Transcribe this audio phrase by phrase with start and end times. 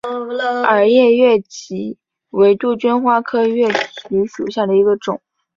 [0.63, 1.95] 耳叶越桔
[2.31, 5.21] 为杜鹃花科越桔属下的一个种。